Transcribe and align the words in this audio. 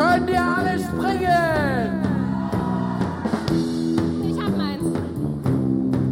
können 0.00 0.26
dir 0.26 0.42
alle 0.42 0.78
springen? 0.78 2.00
Ich 4.24 4.42
hab 4.42 4.56
meins. 4.56 4.86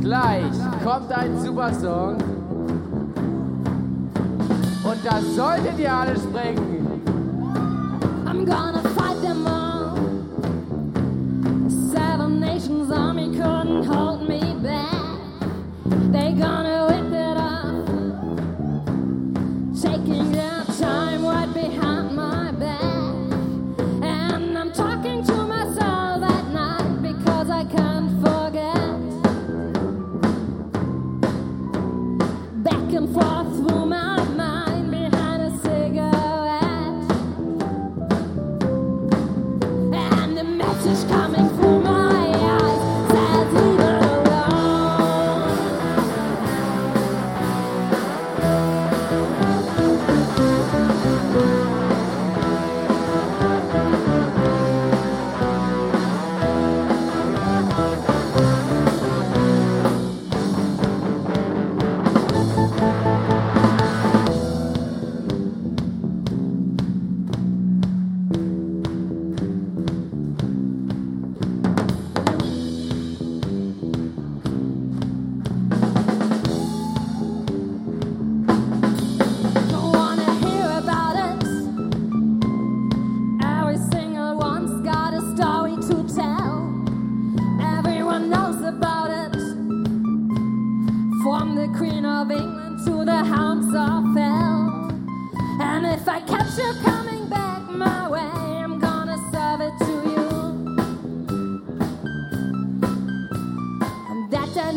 Gleich 0.00 0.84
kommt 0.84 1.10
ein 1.12 1.40
super 1.40 1.72
Song. 1.74 2.18
Und 4.84 5.04
das 5.04 5.34
solltet 5.34 5.78
ihr 5.78 5.92
alle 5.92 6.14
springen. 6.16 7.00
I'm 8.26 8.44
gonna 8.44 8.82
fight 8.96 9.20
them 9.22 9.46
all. 9.46 9.96
Seven 11.68 12.38
nations 12.38 12.90
army 12.90 13.28
couldn't 13.34 13.84
hold. 13.86 14.09
come 33.00 33.14
forth. 33.14 33.59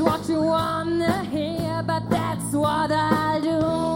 what 0.00 0.28
you 0.28 0.40
wanna 0.40 1.24
hear, 1.24 1.82
but 1.86 2.08
that's 2.08 2.52
what 2.52 2.90
I 2.90 3.40
do. 3.42 3.91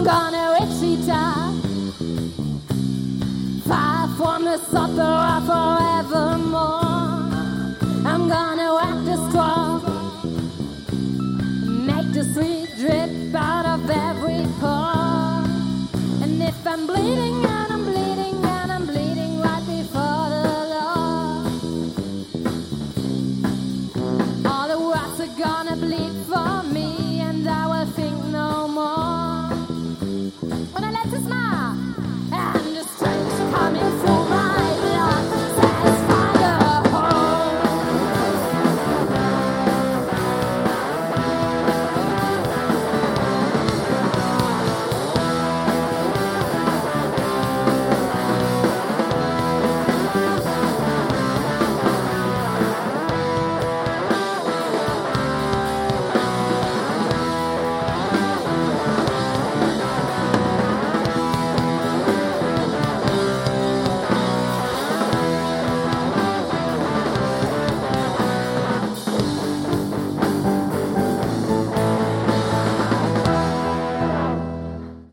I'm 0.00 0.06
gone 0.06 0.32
to 0.32 0.56
Wichita, 0.58 1.52
far 3.68 4.08
from 4.16 4.46
the 4.46 4.56
supper 4.56 5.02
of 5.02 5.44
forevermore. 5.44 6.80
I'm 8.06 8.26
gonna 8.26 8.69